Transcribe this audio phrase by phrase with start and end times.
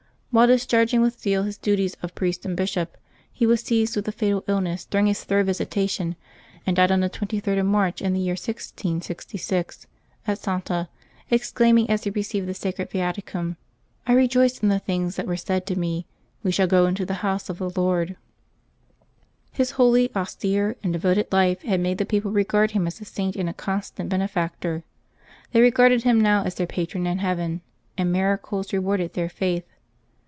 [0.33, 2.95] While discharging with zeal his duties of priest and bishop,
[3.33, 6.15] he was seized with a fatal illness during his third visitation,
[6.65, 9.87] and died on the 23d of March in the year 1666,
[10.25, 10.87] at Santa,
[11.29, 13.57] exclaiming, as he received the sacred Viaticum:"
[14.07, 17.15] I rejoiced in the things that were said to me:* We shall go into the
[17.25, 18.15] house of the Lord.^"
[19.51, 23.35] His holy, austere, and devoted life had made the people regard him as a saint
[23.35, 24.85] and a constant benefactor.
[25.51, 27.59] They re garded him now as their patron in heaven,
[27.97, 29.65] and miracles rewarded their faith.